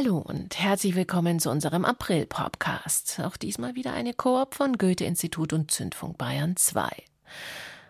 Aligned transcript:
Hallo 0.00 0.18
und 0.18 0.56
herzlich 0.60 0.94
willkommen 0.94 1.40
zu 1.40 1.50
unserem 1.50 1.84
April-Podcast. 1.84 3.18
Auch 3.24 3.36
diesmal 3.36 3.74
wieder 3.74 3.94
eine 3.94 4.14
Koop 4.14 4.54
von 4.54 4.78
Goethe-Institut 4.78 5.52
und 5.52 5.72
Zündfunk 5.72 6.16
Bayern 6.16 6.54
2. 6.54 6.88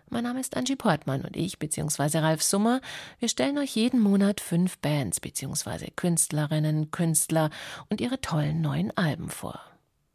Mein 0.08 0.24
Name 0.24 0.40
ist 0.40 0.56
Angie 0.56 0.74
Portmann 0.74 1.21
und 1.21 1.36
ich 1.36 1.58
bzw. 1.58 2.21
Ralf 2.21 2.42
Summer, 2.42 2.80
wir 3.18 3.29
stellen 3.29 3.58
euch 3.58 3.76
jeden 3.76 4.00
Monat 4.00 4.40
fünf 4.40 4.79
Bands 4.79 5.21
bzw. 5.21 5.90
Künstlerinnen, 5.96 6.90
Künstler 6.92 7.50
und 7.91 8.00
ihre 8.00 8.22
tollen 8.22 8.62
neuen 8.62 8.96
Alben 8.96 9.29
vor. 9.29 9.61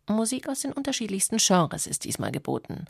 Musik 0.07 0.49
aus 0.49 0.61
den 0.61 0.73
unterschiedlichsten 0.73 1.37
Genres 1.37 1.85
ist 1.85 2.05
diesmal 2.05 2.31
geboten. 2.31 2.85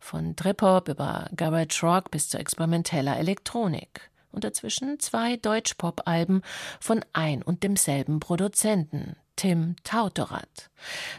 Von 0.00 0.34
Trip-Hop 0.34 0.88
über 0.88 1.28
Garage 1.36 1.82
Rock 1.82 2.10
bis 2.10 2.30
zu 2.30 2.38
experimenteller 2.38 3.18
Elektronik 3.18 4.10
und 4.36 4.44
dazwischen 4.44 5.00
zwei 5.00 5.36
Deutsch-Pop-Alben 5.36 6.42
von 6.78 7.04
ein 7.12 7.42
und 7.42 7.64
demselben 7.64 8.20
Produzenten, 8.20 9.16
Tim 9.34 9.74
Tautorat. 9.82 10.70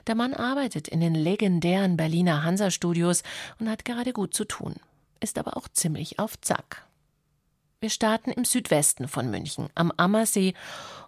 Der 0.06 0.16
Mann 0.16 0.34
arbeitet 0.34 0.88
in 0.88 1.02
den 1.02 1.16
legendären 1.16 1.98
Berliner 1.98 2.44
Hansa-Studios 2.44 3.24
und 3.60 3.70
hat 3.70 3.84
gerade 3.84 4.14
gut 4.14 4.34
zu 4.34 4.46
tun, 4.46 4.76
ist 5.20 5.38
aber 5.38 5.58
auch 5.58 5.68
ziemlich 5.68 6.20
auf 6.20 6.40
Zack. 6.40 6.87
Wir 7.80 7.92
starten 7.92 8.32
im 8.32 8.44
Südwesten 8.44 9.08
von 9.08 9.30
München, 9.30 9.70
am 9.76 9.94
Ammersee, 9.98 10.56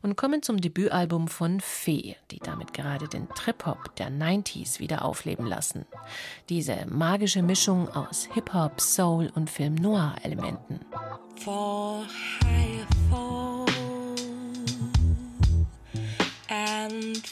und 0.04 0.16
kommen 0.16 0.44
zum 0.44 0.62
Debütalbum 0.62 1.28
von 1.28 1.62
Fee, 1.62 2.16
die 2.30 2.38
damit 2.38 2.74
gerade 2.74 3.08
den 3.08 3.28
Trip-Hop 3.30 3.96
der 3.96 4.12
90s 4.12 4.78
wieder 4.78 5.04
aufleben 5.04 5.48
lassen. 5.48 5.88
Diese 6.48 6.86
magische 6.88 7.42
Mischung 7.42 7.90
aus 7.90 8.30
Hip-Hop, 8.36 8.80
Soul 8.80 9.32
und 9.34 9.50
Film-Noir-Elementen. 9.50 10.82
For 11.38 12.06
high 12.44 12.86
and 16.50 17.30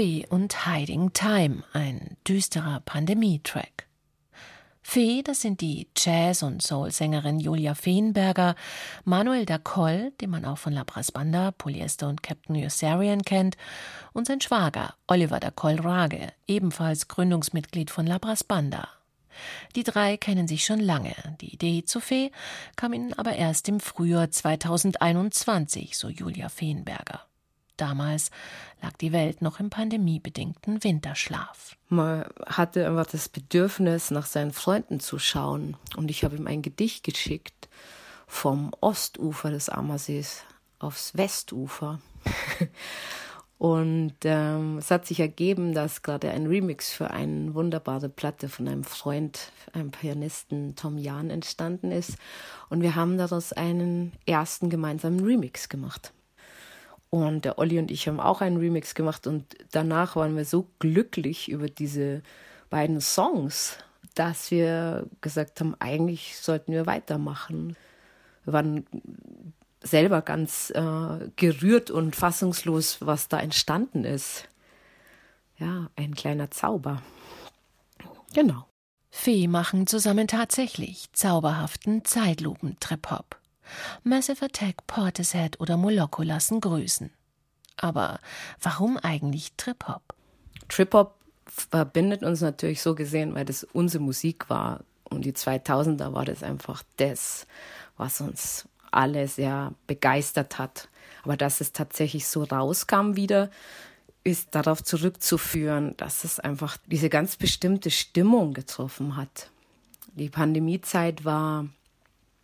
Fee 0.00 0.24
und 0.30 0.64
Hiding 0.64 1.12
Time, 1.12 1.62
ein 1.74 2.16
düsterer 2.26 2.80
Pandemie-Track. 2.86 3.86
Fee, 4.80 5.22
das 5.22 5.42
sind 5.42 5.60
die 5.60 5.88
Jazz- 5.94 6.42
und 6.42 6.62
Soul-Sängerin 6.62 7.38
Julia 7.38 7.74
Feenberger, 7.74 8.54
Manuel 9.04 9.44
Dacoll, 9.44 10.12
den 10.22 10.30
man 10.30 10.46
auch 10.46 10.56
von 10.56 10.72
Labras 10.72 11.12
Banda, 11.12 11.50
Polyester 11.50 12.08
und 12.08 12.22
Captain 12.22 12.56
Yossarian 12.56 13.20
kennt, 13.24 13.58
und 14.14 14.26
sein 14.26 14.40
Schwager 14.40 14.94
Oliver 15.06 15.38
Dacoll-Rage, 15.38 16.32
ebenfalls 16.46 17.08
Gründungsmitglied 17.08 17.90
von 17.90 18.06
Labras 18.06 18.42
Banda. 18.42 18.88
Die 19.76 19.84
drei 19.84 20.16
kennen 20.16 20.48
sich 20.48 20.64
schon 20.64 20.80
lange. 20.80 21.12
Die 21.42 21.52
Idee 21.52 21.84
zu 21.84 22.00
Fee 22.00 22.32
kam 22.74 22.94
ihnen 22.94 23.12
aber 23.12 23.36
erst 23.36 23.68
im 23.68 23.80
Frühjahr 23.80 24.30
2021, 24.30 25.98
so 25.98 26.08
Julia 26.08 26.48
Feenberger. 26.48 27.20
Damals 27.80 28.30
lag 28.82 28.92
die 28.98 29.12
Welt 29.12 29.40
noch 29.42 29.58
im 29.58 29.70
pandemiebedingten 29.70 30.84
Winterschlaf. 30.84 31.76
Man 31.88 32.26
hatte 32.46 32.86
einfach 32.86 33.06
das 33.06 33.28
Bedürfnis, 33.28 34.10
nach 34.10 34.26
seinen 34.26 34.52
Freunden 34.52 35.00
zu 35.00 35.18
schauen. 35.18 35.76
Und 35.96 36.10
ich 36.10 36.24
habe 36.24 36.36
ihm 36.36 36.46
ein 36.46 36.62
Gedicht 36.62 37.04
geschickt 37.04 37.68
vom 38.26 38.72
Ostufer 38.80 39.50
des 39.50 39.68
Ammersees 39.68 40.42
aufs 40.78 41.16
Westufer. 41.16 42.00
Und 43.58 44.14
ähm, 44.24 44.78
es 44.78 44.90
hat 44.90 45.04
sich 45.06 45.20
ergeben, 45.20 45.74
dass 45.74 46.02
gerade 46.02 46.30
ein 46.30 46.46
Remix 46.46 46.92
für 46.92 47.10
eine 47.10 47.54
wunderbare 47.54 48.08
Platte 48.08 48.48
von 48.48 48.66
einem 48.66 48.84
Freund, 48.84 49.52
einem 49.74 49.90
Pianisten 49.90 50.76
Tom 50.76 50.96
Jahn, 50.96 51.28
entstanden 51.28 51.92
ist. 51.92 52.16
Und 52.70 52.80
wir 52.80 52.94
haben 52.94 53.18
daraus 53.18 53.52
einen 53.52 54.12
ersten 54.24 54.70
gemeinsamen 54.70 55.20
Remix 55.20 55.68
gemacht. 55.68 56.14
Und 57.10 57.44
der 57.44 57.58
Olli 57.58 57.78
und 57.78 57.90
ich 57.90 58.06
haben 58.06 58.20
auch 58.20 58.40
einen 58.40 58.58
Remix 58.58 58.94
gemacht 58.94 59.26
und 59.26 59.44
danach 59.72 60.14
waren 60.14 60.36
wir 60.36 60.44
so 60.44 60.68
glücklich 60.78 61.50
über 61.50 61.68
diese 61.68 62.22
beiden 62.70 63.00
Songs, 63.00 63.76
dass 64.14 64.52
wir 64.52 65.06
gesagt 65.20 65.60
haben, 65.60 65.74
eigentlich 65.80 66.38
sollten 66.38 66.72
wir 66.72 66.86
weitermachen. 66.86 67.76
Wir 68.44 68.52
waren 68.52 68.86
selber 69.82 70.22
ganz 70.22 70.70
äh, 70.70 71.30
gerührt 71.34 71.90
und 71.90 72.14
fassungslos, 72.14 72.98
was 73.00 73.28
da 73.28 73.40
entstanden 73.40 74.04
ist. 74.04 74.48
Ja, 75.58 75.90
ein 75.96 76.14
kleiner 76.14 76.50
Zauber. 76.50 77.02
Genau. 78.34 78.66
Fee 79.10 79.48
machen 79.48 79.88
zusammen 79.88 80.28
tatsächlich 80.28 81.12
zauberhaften 81.12 82.04
Zeitlupen-Trip-Hop. 82.04 83.39
Massive 84.02 84.44
Attack, 84.44 84.86
Portishead 84.86 85.60
oder 85.60 85.76
Moloko 85.76 86.22
lassen 86.22 86.60
grüßen. 86.60 87.10
Aber 87.76 88.20
warum 88.60 88.98
eigentlich 88.98 89.52
Trip-Hop? 89.56 90.02
Trip-Hop 90.68 91.14
verbindet 91.46 92.22
uns 92.22 92.40
natürlich 92.40 92.82
so 92.82 92.94
gesehen, 92.94 93.34
weil 93.34 93.44
das 93.44 93.64
unsere 93.64 94.02
Musik 94.02 94.48
war. 94.50 94.80
Und 95.04 95.24
die 95.24 95.32
2000er 95.32 96.12
war 96.12 96.24
das 96.24 96.42
einfach 96.42 96.82
das, 96.96 97.46
was 97.96 98.20
uns 98.20 98.68
alle 98.92 99.28
sehr 99.28 99.72
begeistert 99.86 100.58
hat. 100.58 100.88
Aber 101.22 101.36
dass 101.36 101.60
es 101.60 101.72
tatsächlich 101.72 102.26
so 102.26 102.44
rauskam 102.44 103.16
wieder, 103.16 103.50
ist 104.22 104.54
darauf 104.54 104.82
zurückzuführen, 104.82 105.96
dass 105.96 106.24
es 106.24 106.38
einfach 106.38 106.76
diese 106.86 107.08
ganz 107.08 107.36
bestimmte 107.36 107.90
Stimmung 107.90 108.52
getroffen 108.52 109.16
hat. 109.16 109.50
Die 110.14 110.28
Pandemiezeit 110.28 111.24
war 111.24 111.66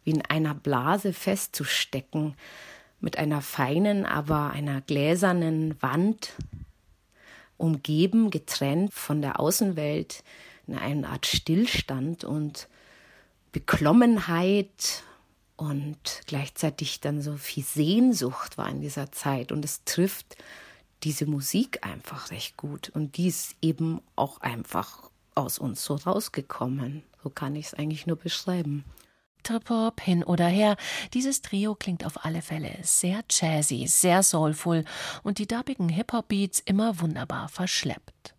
wie 0.07 0.13
in 0.13 0.25
einer 0.25 0.55
Blase 0.55 1.13
festzustecken, 1.13 2.37
mit 3.01 3.19
einer 3.19 3.43
feinen, 3.43 4.07
aber 4.07 4.51
einer 4.51 4.81
gläsernen 4.81 5.81
Wand, 5.83 6.33
umgeben, 7.59 8.31
getrennt 8.31 8.95
von 8.95 9.21
der 9.21 9.41
Außenwelt, 9.41 10.23
in 10.69 10.77
einer 10.77 11.11
Art 11.11 11.27
Stillstand 11.27 12.23
und 12.23 12.69
Beklommenheit 13.51 15.03
und 15.57 16.23
gleichzeitig 16.27 17.01
dann 17.01 17.21
so 17.21 17.37
viel 17.37 17.65
Sehnsucht 17.65 18.59
war 18.59 18.69
in 18.69 18.83
dieser 18.83 19.11
Zeit. 19.11 19.51
Und 19.51 19.65
es 19.65 19.83
trifft 19.85 20.37
diese 21.03 21.27
Musik 21.27 21.85
einfach 21.85 22.31
recht 22.31 22.57
gut. 22.57 22.91
Und 22.91 23.17
die 23.17 23.27
ist 23.27 23.57
eben 23.61 24.01
auch 24.15 24.41
einfach 24.41 25.11
aus 25.35 25.59
uns 25.59 25.85
so 25.85 25.95
rausgekommen. 25.95 27.03
So 27.23 27.31
kann 27.31 27.57
ich 27.57 27.67
es 27.67 27.75
eigentlich 27.75 28.07
nur 28.07 28.17
beschreiben. 28.17 28.85
Trip-Hop 29.47 30.01
hin 30.01 30.25
oder 30.25 30.47
her, 30.47 30.77
dieses 31.15 31.41
Trio 31.41 31.77
klingt 31.77 32.05
auf 32.05 32.25
alle 32.25 32.43
Fälle 32.43 32.77
sehr 32.83 33.23
jazzy, 33.31 33.87
sehr 33.87 34.23
soulful 34.25 34.85
und 35.23 35.39
die 35.39 35.47
dubbigen 35.47 35.89
Hip-Hop-Beats 35.89 36.61
immer 36.61 37.01
wunderbar 37.01 37.49
verschleppt. 37.49 38.35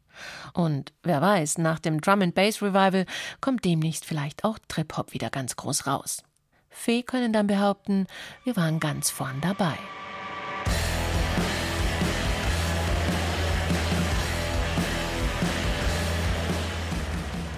Und 0.54 0.92
wer 1.04 1.22
weiß, 1.22 1.60
nach 1.60 1.80
dem 1.80 2.02
Drum 2.02 2.22
and 2.22 2.36
Bass 2.36 2.62
Revival 2.62 3.06
kommt 3.40 3.64
demnächst 3.64 4.04
vielleicht 4.04 4.44
auch 4.44 4.60
Trip-Hop 4.68 5.14
wieder 5.14 5.30
ganz 5.30 5.56
groß 5.56 5.88
raus. 5.88 6.24
Fee 6.70 7.04
können 7.04 7.32
dann 7.32 7.48
behaupten, 7.48 8.08
wir 8.44 8.58
waren 8.58 8.80
ganz 8.80 9.10
vorn 9.10 9.40
dabei. 9.42 9.78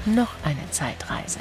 Noch 0.05 0.35
eine 0.43 0.69
Zeitreise. 0.71 1.39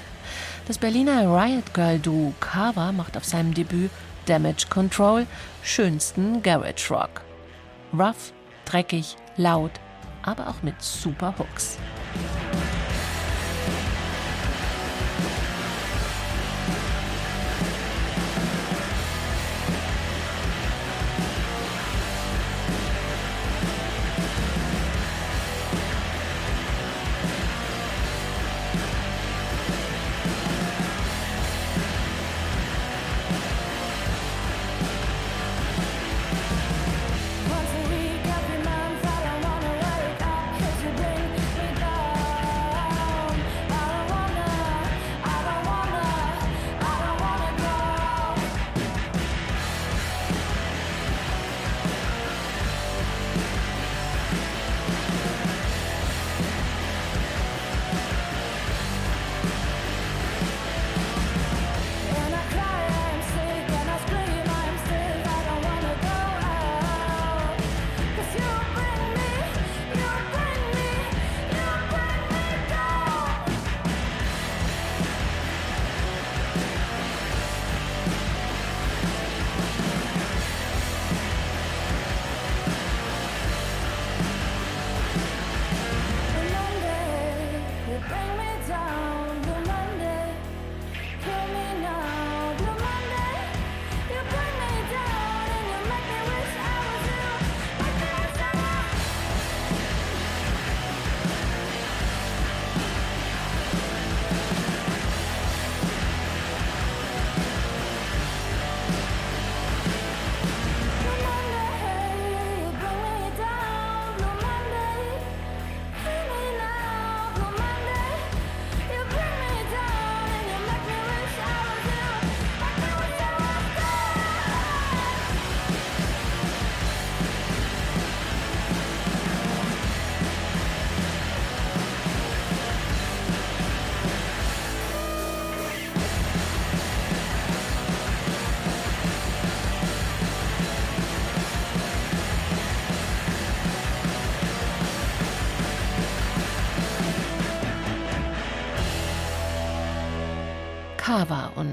Das 0.69 0.77
Berliner 0.77 1.35
Riot 1.35 1.73
Girl 1.73 1.99
Duo 1.99 2.35
Kava 2.41 2.93
macht 2.93 3.17
auf 3.17 3.25
seinem 3.25 3.55
Debüt 3.55 3.91
Damage 4.27 4.67
Control 4.69 5.27
schönsten 5.63 6.43
Garage 6.43 6.91
Rock. 6.91 7.23
Rough, 7.95 8.35
dreckig, 8.67 9.17
laut, 9.39 9.73
aber 10.23 10.47
auch 10.47 10.63
mit 10.63 10.75
super 10.83 11.35
Hooks. 11.39 11.79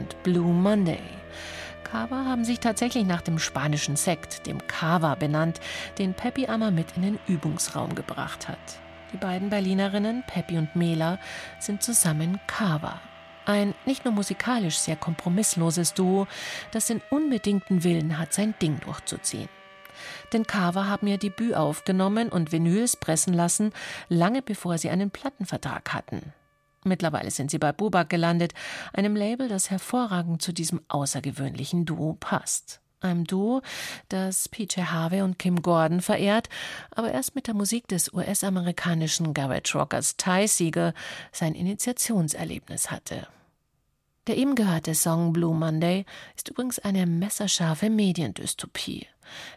Und 0.05 0.21
Blue 0.23 0.53
Monday. 0.53 1.01
Cava 1.83 2.25
haben 2.25 2.45
sich 2.45 2.59
tatsächlich 2.59 3.05
nach 3.05 3.21
dem 3.21 3.39
spanischen 3.39 3.95
Sekt, 3.95 4.45
dem 4.45 4.65
Cava, 4.67 5.15
benannt, 5.15 5.59
den 5.97 6.13
Peppi 6.13 6.47
Ammer 6.47 6.69
mit 6.69 6.95
in 6.95 7.01
den 7.01 7.19
Übungsraum 7.27 7.95
gebracht 7.95 8.47
hat. 8.47 8.59
Die 9.13 9.17
beiden 9.17 9.49
Berlinerinnen, 9.49 10.23
Peppi 10.27 10.57
und 10.57 10.75
Mela, 10.75 11.19
sind 11.59 11.81
zusammen 11.81 12.39
Cava. 12.47 12.99
Ein 13.45 13.73
nicht 13.85 14.05
nur 14.05 14.13
musikalisch 14.13 14.77
sehr 14.77 14.95
kompromissloses 14.95 15.93
Duo, 15.93 16.27
das 16.71 16.87
den 16.87 17.01
unbedingten 17.09 17.83
Willen 17.83 18.17
hat, 18.17 18.33
sein 18.33 18.53
Ding 18.61 18.79
durchzuziehen. 18.81 19.49
Denn 20.33 20.45
Carver 20.45 20.87
haben 20.87 21.07
ihr 21.07 21.17
Debüt 21.17 21.55
aufgenommen 21.55 22.29
und 22.29 22.51
Vinyls 22.51 22.97
pressen 22.97 23.33
lassen, 23.33 23.71
lange 24.09 24.41
bevor 24.41 24.77
sie 24.77 24.89
einen 24.89 25.09
Plattenvertrag 25.09 25.93
hatten. 25.93 26.33
Mittlerweile 26.85 27.31
sind 27.31 27.49
sie 27.49 27.57
bei 27.57 27.71
Bubak 27.71 28.09
gelandet, 28.09 28.53
einem 28.93 29.15
Label, 29.15 29.47
das 29.47 29.71
hervorragend 29.71 30.43
zu 30.43 30.53
diesem 30.53 30.81
außergewöhnlichen 30.87 31.85
Duo 31.85 32.13
passt. 32.13 32.79
Einem 33.01 33.25
Duo, 33.25 33.63
das 34.09 34.47
PJ 34.49 34.81
Harvey 34.81 35.21
und 35.21 35.39
Kim 35.39 35.63
Gordon 35.63 36.01
verehrt, 36.01 36.47
aber 36.91 37.11
erst 37.11 37.33
mit 37.33 37.47
der 37.47 37.55
Musik 37.55 37.87
des 37.87 38.13
US-amerikanischen 38.13 39.33
Garage 39.33 39.77
Rockers 39.77 40.15
Ty 40.17 40.47
Siegel 40.47 40.93
sein 41.31 41.55
Initiationserlebnis 41.55 42.91
hatte. 42.91 43.27
Der 44.27 44.37
ihm 44.37 44.53
gehörte 44.53 44.93
Song 44.93 45.33
Blue 45.33 45.55
Monday 45.55 46.05
ist 46.35 46.49
übrigens 46.49 46.77
eine 46.77 47.07
messerscharfe 47.07 47.89
Mediendystopie. 47.89 49.07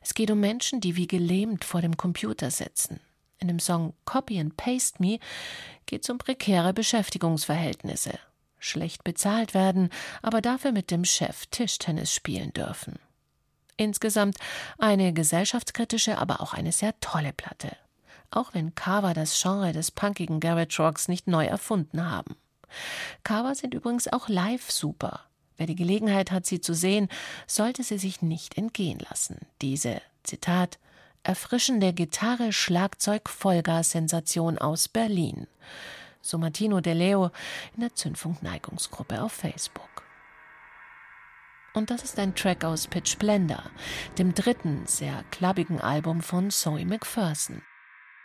Es 0.02 0.14
geht 0.14 0.30
um 0.30 0.40
Menschen, 0.40 0.80
die 0.80 0.96
wie 0.96 1.06
gelähmt 1.06 1.64
vor 1.64 1.82
dem 1.82 1.98
Computer 1.98 2.50
sitzen. 2.50 3.00
In 3.38 3.48
dem 3.48 3.58
Song 3.58 3.94
Copy 4.04 4.38
and 4.40 4.56
Paste 4.56 5.00
Me 5.00 5.18
geht 5.86 6.02
es 6.02 6.10
um 6.10 6.18
prekäre 6.18 6.72
Beschäftigungsverhältnisse. 6.72 8.18
Schlecht 8.58 9.04
bezahlt 9.04 9.54
werden, 9.54 9.90
aber 10.22 10.40
dafür 10.40 10.72
mit 10.72 10.90
dem 10.90 11.04
Chef 11.04 11.46
Tischtennis 11.46 12.12
spielen 12.12 12.52
dürfen. 12.52 12.98
Insgesamt 13.76 14.36
eine 14.78 15.12
gesellschaftskritische, 15.12 16.18
aber 16.18 16.40
auch 16.40 16.52
eine 16.52 16.72
sehr 16.72 16.98
tolle 17.00 17.32
Platte. 17.32 17.76
Auch 18.30 18.52
wenn 18.54 18.74
Carver 18.74 19.14
das 19.14 19.40
Genre 19.40 19.72
des 19.72 19.92
punkigen 19.92 20.40
Garage 20.40 20.82
Rocks 20.82 21.06
nicht 21.06 21.28
neu 21.28 21.46
erfunden 21.46 22.10
haben. 22.10 22.36
Carver 23.22 23.54
sind 23.54 23.74
übrigens 23.74 24.08
auch 24.08 24.28
live 24.28 24.70
super. 24.70 25.20
Wer 25.56 25.66
die 25.66 25.76
Gelegenheit 25.76 26.30
hat, 26.32 26.44
sie 26.44 26.60
zu 26.60 26.74
sehen, 26.74 27.08
sollte 27.46 27.82
sie 27.84 27.98
sich 27.98 28.20
nicht 28.20 28.58
entgehen 28.58 28.98
lassen. 28.98 29.38
Diese, 29.62 30.02
Zitat, 30.24 30.78
erfrischende 31.22 31.92
Gitarre-Schlagzeug-Vollgas-Sensation 31.92 34.58
aus 34.58 34.88
Berlin. 34.88 35.46
So 36.20 36.38
Martino 36.38 36.80
De 36.80 36.94
Leo 36.94 37.30
in 37.74 37.82
der 37.82 37.94
Zündfunk-Neigungsgruppe 37.94 39.22
auf 39.22 39.32
Facebook. 39.32 40.02
Und 41.74 41.90
das 41.90 42.02
ist 42.02 42.18
ein 42.18 42.34
Track 42.34 42.64
aus 42.64 42.86
Pitch 42.86 43.18
Blender, 43.18 43.62
dem 44.18 44.34
dritten, 44.34 44.86
sehr 44.86 45.22
klabbigen 45.30 45.80
Album 45.80 46.22
von 46.22 46.50
Zoe 46.50 46.84
McPherson. 46.84 47.62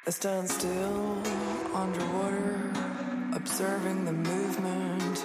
I 0.05 0.11
stand 0.11 0.49
still 0.49 1.21
underwater, 1.73 2.73
observing 3.35 4.05
the 4.05 4.11
movement. 4.11 5.23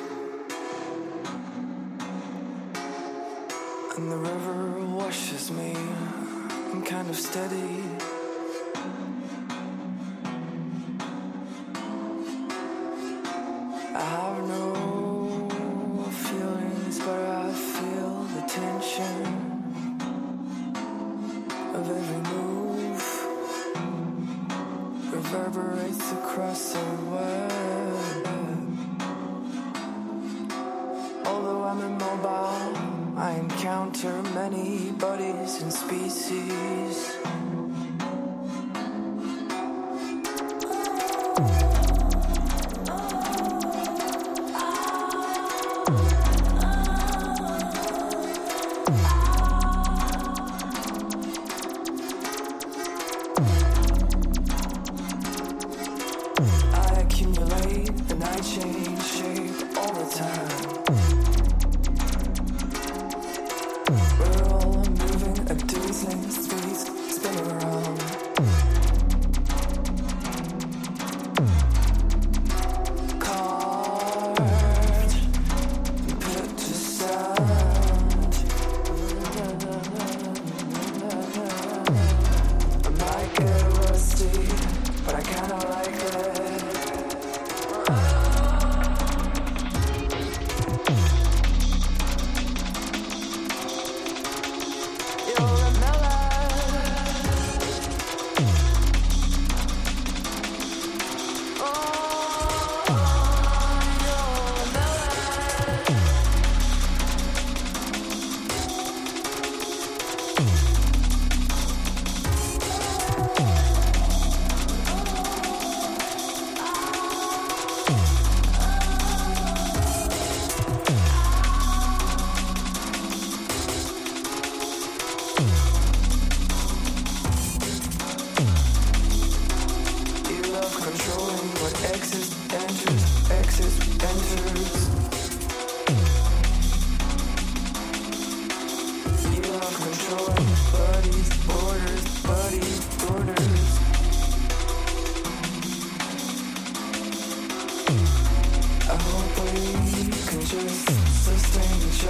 And 3.96 4.12
the 4.12 4.16
river 4.16 4.86
washes 4.94 5.50
me. 5.50 5.74
Kind 6.88 7.10
of 7.10 7.16
steady. 7.16 8.17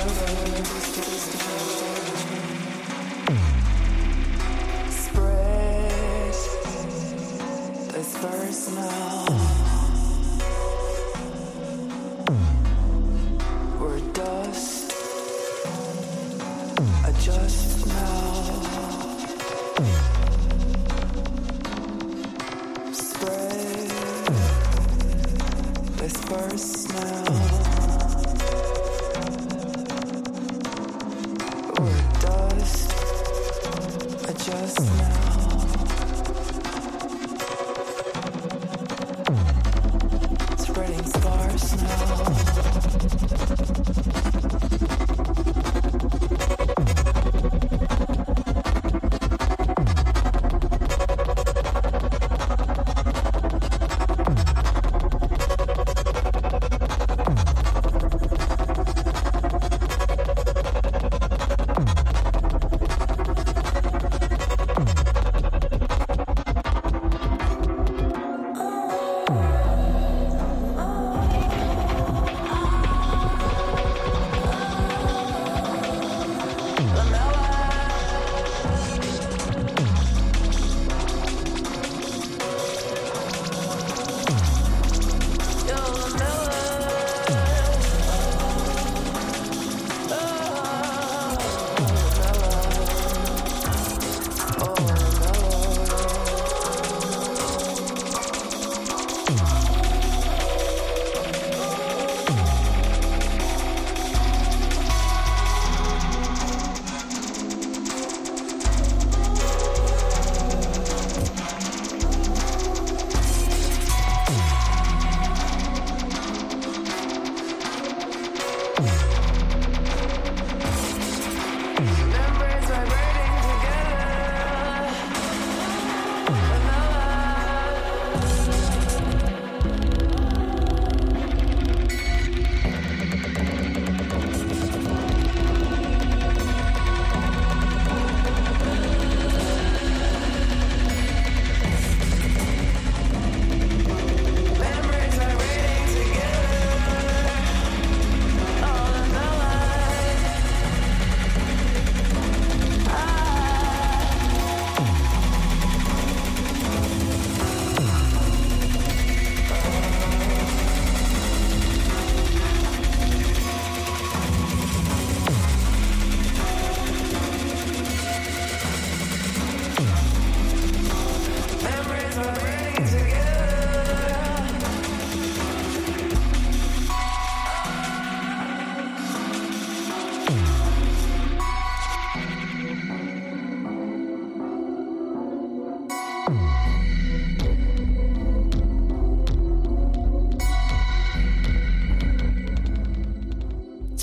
Thank 0.08 0.58
you. 0.58 0.67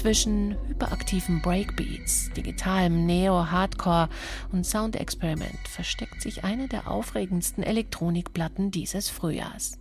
Zwischen 0.05 0.55
hyperaktiven 0.67 1.41
Breakbeats, 1.41 2.29
digitalem 2.37 3.07
Neo, 3.07 3.49
Hardcore 3.49 4.07
und 4.51 4.63
Soundexperiment 4.63 5.67
versteckt 5.67 6.21
sich 6.21 6.43
eine 6.43 6.67
der 6.67 6.91
aufregendsten 6.91 7.63
Elektronikplatten 7.63 8.69
dieses 8.69 9.09
Frühjahrs. 9.09 9.79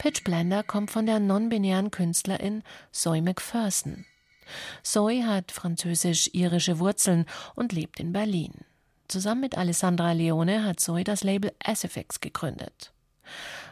Pitch 0.00 0.24
Blender 0.24 0.64
kommt 0.64 0.90
von 0.90 1.06
der 1.06 1.20
non-binären 1.20 1.92
Künstlerin 1.92 2.64
Zoe 2.90 3.22
McPherson. 3.22 4.04
Zoe 4.82 5.24
hat 5.24 5.52
französisch-irische 5.52 6.80
Wurzeln 6.80 7.24
und 7.54 7.72
lebt 7.72 8.00
in 8.00 8.12
Berlin. 8.12 8.54
Zusammen 9.06 9.42
mit 9.42 9.56
Alessandra 9.56 10.10
Leone 10.10 10.64
hat 10.64 10.80
Zoe 10.80 11.04
das 11.04 11.22
Label 11.22 11.52
SFX 11.64 12.20
gegründet. 12.20 12.92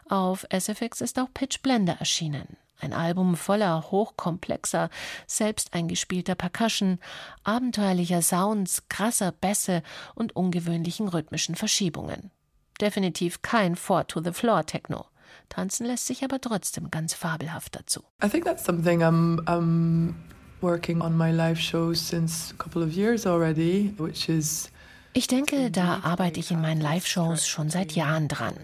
Auf 0.09 0.47
SFX 0.49 1.01
ist 1.01 1.19
auch 1.19 1.35
Pitch 1.35 1.61
Blender 1.61 1.95
erschienen. 1.95 2.57
Ein 2.83 2.93
Album 2.93 3.37
voller 3.37 3.93
hochkomplexer, 3.93 4.91
selbst 5.29 5.73
eingespielter 5.73 6.35
Percussion, 6.35 6.99
abenteuerlicher 7.45 8.23
Sounds, 8.23 8.89
krasser 8.89 9.31
Bässe 9.31 9.85
und 10.17 10.35
ungewöhnlichen 10.35 11.07
rhythmischen 11.07 11.55
Verschiebungen. 11.55 12.33
Definitiv 12.81 13.41
kein 13.41 13.77
Four 13.77 14.09
to 14.09 14.21
the 14.21 14.33
Floor 14.33 14.67
Techno. 14.67 15.07
Tanzen 15.49 15.87
lässt 15.87 16.07
sich 16.07 16.25
aber 16.25 16.41
trotzdem 16.41 16.91
ganz 16.91 17.15
fabelhaft 17.15 17.77
dazu. 17.77 18.03
I 18.23 18.29
think 18.29 18.45
that's 18.45 18.65
something 18.65 19.01
I'm, 19.01 19.39
I'm 19.47 20.15
working 20.61 21.01
on 21.01 21.17
my 21.17 21.31
live 21.31 21.61
shows 21.61 22.01
since 22.01 22.53
a 22.53 22.57
couple 22.61 22.83
of 22.83 22.91
years 22.93 23.27
already, 23.27 23.95
which 23.97 24.29
is 24.29 24.73
ich 25.13 25.27
denke, 25.27 25.71
da 25.71 26.01
arbeite 26.03 26.41
ich 26.41 26.51
in 26.51 26.61
meinen 26.61 26.81
Live-Shows 26.81 27.47
schon 27.47 27.71
seit 27.71 27.93
Jahren 27.93 28.29
dran, 28.29 28.55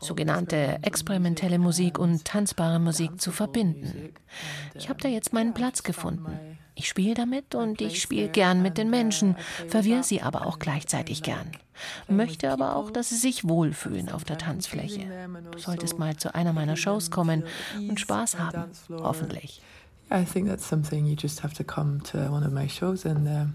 sogenannte 0.00 0.78
experimentelle 0.82 1.58
Musik 1.58 1.98
und 1.98 2.24
tanzbare 2.24 2.78
Musik 2.78 3.20
zu 3.20 3.30
verbinden. 3.30 4.12
Ich 4.74 4.88
habe 4.88 5.00
da 5.00 5.08
jetzt 5.08 5.32
meinen 5.32 5.54
Platz 5.54 5.82
gefunden. 5.82 6.58
Ich 6.74 6.88
spiele 6.88 7.14
damit 7.14 7.54
und 7.54 7.80
ich 7.80 8.02
spiele 8.02 8.28
gern 8.28 8.62
mit 8.62 8.76
den 8.76 8.90
Menschen, 8.90 9.36
verwirre 9.68 10.02
sie 10.02 10.20
aber 10.20 10.46
auch 10.46 10.58
gleichzeitig 10.58 11.22
gern. 11.22 11.50
Möchte 12.08 12.50
aber 12.50 12.76
auch, 12.76 12.90
dass 12.90 13.10
sie 13.10 13.16
sich 13.16 13.48
wohlfühlen 13.48 14.10
auf 14.10 14.24
der 14.24 14.38
Tanzfläche. 14.38 15.06
Du 15.52 15.58
solltest 15.58 15.98
mal 15.98 16.16
zu 16.16 16.34
einer 16.34 16.52
meiner 16.52 16.76
Shows 16.76 17.10
kommen 17.10 17.44
und 17.76 18.00
Spaß 18.00 18.38
haben, 18.38 18.64
hoffentlich. 18.90 19.62
I 20.10 20.24
think 20.24 20.48
that's 20.48 20.68
something 20.68 21.06
you 21.06 21.16
just 21.16 21.42
have 21.42 21.54
to 21.54 21.64
come 21.64 22.00
to 22.12 22.18
one 22.30 22.46
of 22.46 22.52
my 22.52 22.68
shows 22.68 23.04
and 23.04 23.26
uh, 23.26 23.46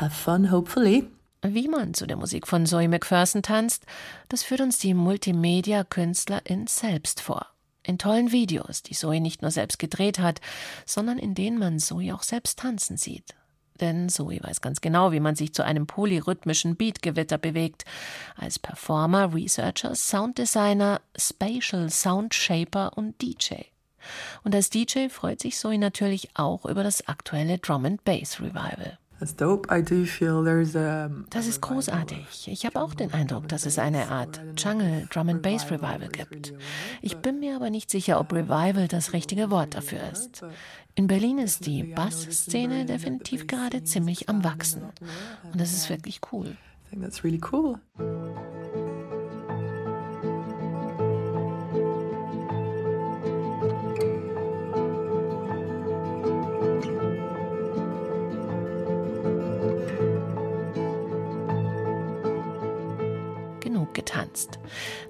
have 0.00 0.14
fun, 0.14 0.50
hopefully. 0.50 1.08
Wie 1.42 1.68
man 1.68 1.94
zu 1.94 2.06
der 2.06 2.16
Musik 2.16 2.46
von 2.46 2.66
Zoe 2.66 2.88
McPherson 2.88 3.42
tanzt, 3.42 3.84
das 4.28 4.42
führt 4.42 4.60
uns 4.60 4.78
die 4.78 4.94
Multimedia-Künstlerin 4.94 6.66
selbst 6.66 7.20
vor. 7.20 7.46
In 7.82 7.98
tollen 7.98 8.32
Videos, 8.32 8.82
die 8.82 8.94
Zoe 8.94 9.20
nicht 9.20 9.42
nur 9.42 9.52
selbst 9.52 9.78
gedreht 9.78 10.18
hat, 10.18 10.40
sondern 10.86 11.18
in 11.18 11.34
denen 11.34 11.58
man 11.58 11.78
Zoe 11.78 12.12
auch 12.14 12.24
selbst 12.24 12.58
tanzen 12.58 12.96
sieht. 12.96 13.34
Denn 13.80 14.08
Zoe 14.08 14.40
weiß 14.42 14.60
ganz 14.60 14.80
genau, 14.80 15.12
wie 15.12 15.20
man 15.20 15.36
sich 15.36 15.52
zu 15.54 15.64
einem 15.64 15.86
polyrhythmischen 15.86 16.76
Beatgewitter 16.76 17.38
bewegt. 17.38 17.84
Als 18.36 18.58
Performer, 18.58 19.34
Researcher, 19.34 19.94
Sounddesigner, 19.94 21.00
Spatial 21.16 21.90
Sound 21.90 22.34
Shaper 22.34 22.96
und 22.96 23.20
DJ. 23.22 23.54
Und 24.42 24.54
als 24.54 24.70
DJ 24.70 25.08
freut 25.08 25.40
sich 25.40 25.56
Zoe 25.56 25.78
natürlich 25.78 26.30
auch 26.34 26.64
über 26.64 26.82
das 26.82 27.06
aktuelle 27.06 27.58
Drum 27.58 27.84
and 27.84 28.04
Bass 28.04 28.40
Revival. 28.40 28.98
Das 31.30 31.46
ist 31.46 31.60
großartig. 31.60 32.48
Ich 32.48 32.66
habe 32.66 32.80
auch 32.80 32.94
den 32.94 33.12
Eindruck, 33.14 33.48
dass 33.48 33.64
es 33.64 33.78
eine 33.78 34.08
Art 34.08 34.40
Jungle 34.58 35.06
Drum 35.10 35.30
and 35.30 35.42
Bass 35.42 35.70
Revival 35.70 36.08
gibt. 36.08 36.52
Ich 37.00 37.16
bin 37.16 37.40
mir 37.40 37.56
aber 37.56 37.70
nicht 37.70 37.90
sicher, 37.90 38.20
ob 38.20 38.32
Revival 38.32 38.88
das 38.88 39.12
richtige 39.12 39.50
Wort 39.50 39.74
dafür 39.74 40.00
ist. 40.12 40.44
In 40.94 41.06
Berlin 41.06 41.38
ist 41.38 41.66
die 41.66 41.82
Bass-Szene 41.82 42.84
definitiv 42.84 43.46
gerade 43.46 43.84
ziemlich 43.84 44.28
am 44.28 44.44
Wachsen. 44.44 44.82
Und 45.50 45.60
das 45.60 45.72
ist 45.72 45.88
wirklich 45.88 46.20
cool. 46.32 46.48
I 46.48 46.90
think 46.90 47.02
that's 47.02 47.24
really 47.24 47.40
cool. 47.52 47.80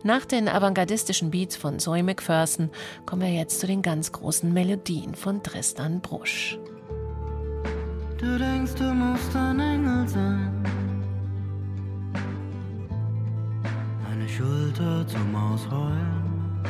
Nach 0.07 0.25
den 0.25 0.49
avantgardistischen 0.49 1.33
Beats 1.33 1.57
von 1.57 1.81
Zoe 1.81 2.05
McPherson 2.05 2.71
kommen 3.07 3.23
wir 3.23 3.33
jetzt 3.33 3.59
zu 3.59 3.67
den 3.67 3.83
ganz 3.83 4.13
großen 4.13 4.53
Melodien 4.53 5.17
von 5.17 5.43
Tristan 5.43 6.01
Brusch. 6.01 6.57
Du 8.17 8.39
denkst, 8.39 8.75
du 8.77 8.85
musst 8.95 9.35
ein 9.35 9.59
Engel 9.59 10.07
sein. 10.07 10.65
Eine 14.09 14.29
Schulter 14.29 15.05
zum 15.09 15.35
Ausheulen. 15.35 16.63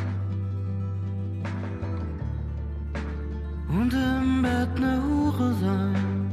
Und 3.69 3.93
im 3.93 4.41
Bett 4.41 4.77
eine 4.77 5.03
Hure 5.05 5.55
sein. 5.61 6.31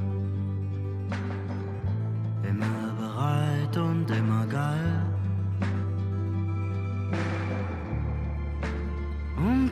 Immer 2.47 2.93
bereit 2.97 3.75
und 3.75 4.09
immer 4.09 4.45
geil. 4.45 5.12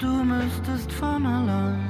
Du 0.01 0.23
müsstest 0.23 0.91
von 0.93 1.23
allein 1.27 1.87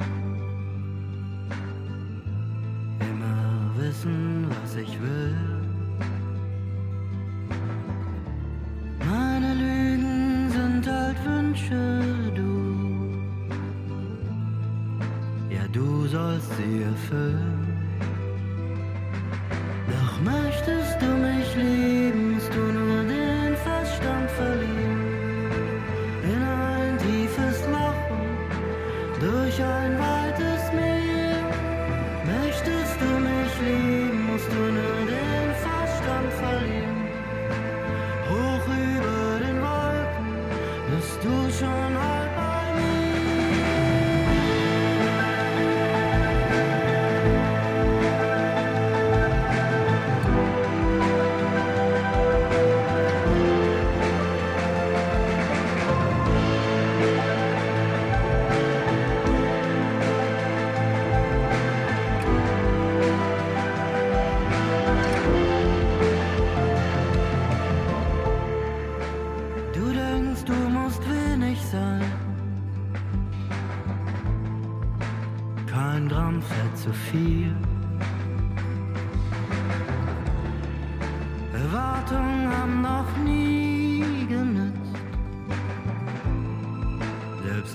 immer 3.00 3.70
wissen, 3.78 4.46
was 4.50 4.76
ich 4.76 5.00
will. 5.00 5.34
Meine 8.98 9.54
Lügen 9.54 10.50
sind 10.50 10.86
halt 10.86 11.16
Wünsche, 11.24 12.02
du. 12.34 12.52
Ja, 15.48 15.66
du 15.72 16.06
sollst 16.06 16.50
sie 16.58 16.82
erfüllen. 16.82 17.71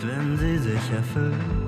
Wenn 0.06 0.38
sie 0.38 0.58
sich 0.58 0.92
erfüllen. 0.92 1.67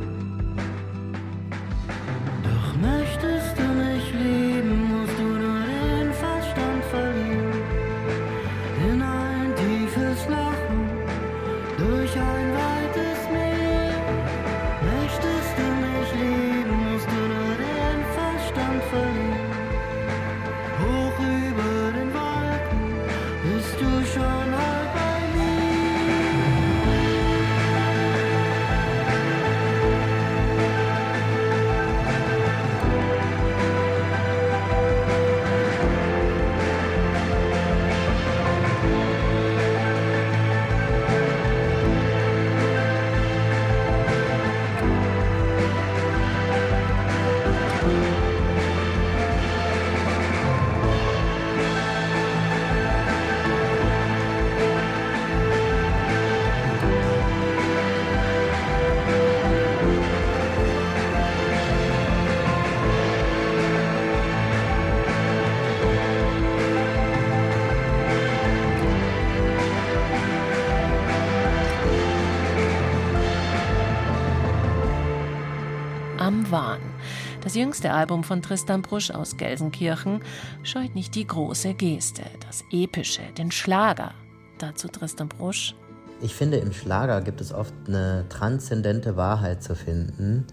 Das 77.49 77.55
jüngste 77.55 77.91
Album 77.91 78.23
von 78.23 78.43
Tristan 78.43 78.83
Brusch 78.83 79.09
aus 79.09 79.35
Gelsenkirchen 79.35 80.21
scheut 80.61 80.93
nicht 80.93 81.15
die 81.15 81.25
große 81.25 81.73
Geste, 81.73 82.21
das 82.45 82.63
Epische, 82.71 83.23
den 83.39 83.51
Schlager. 83.51 84.13
Dazu 84.59 84.87
Tristan 84.87 85.29
Brusch. 85.29 85.73
Ich 86.21 86.35
finde, 86.35 86.57
im 86.57 86.71
Schlager 86.71 87.21
gibt 87.21 87.41
es 87.41 87.51
oft 87.51 87.73
eine 87.87 88.27
transzendente 88.29 89.17
Wahrheit 89.17 89.63
zu 89.63 89.73
finden, 89.73 90.45